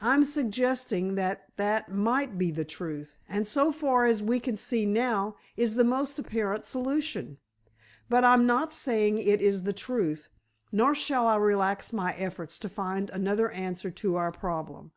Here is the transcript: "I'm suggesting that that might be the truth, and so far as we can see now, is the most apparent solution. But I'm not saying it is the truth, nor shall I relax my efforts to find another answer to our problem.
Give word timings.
"I'm 0.00 0.24
suggesting 0.24 1.14
that 1.16 1.54
that 1.58 1.90
might 1.90 2.38
be 2.38 2.50
the 2.50 2.64
truth, 2.64 3.18
and 3.28 3.46
so 3.46 3.70
far 3.70 4.06
as 4.06 4.22
we 4.22 4.40
can 4.40 4.56
see 4.56 4.86
now, 4.86 5.36
is 5.58 5.74
the 5.74 5.84
most 5.84 6.18
apparent 6.18 6.64
solution. 6.64 7.36
But 8.08 8.24
I'm 8.24 8.46
not 8.46 8.72
saying 8.72 9.18
it 9.18 9.42
is 9.42 9.64
the 9.64 9.74
truth, 9.74 10.30
nor 10.72 10.94
shall 10.94 11.26
I 11.26 11.36
relax 11.36 11.92
my 11.92 12.14
efforts 12.14 12.58
to 12.60 12.70
find 12.70 13.10
another 13.10 13.50
answer 13.50 13.90
to 13.90 14.16
our 14.16 14.32
problem. 14.32 14.92